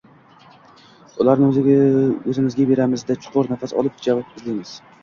[1.25, 1.49] ularni
[2.33, 4.79] o‘zimizga beramizda, chuqur nafas olib, javob izlaymiz.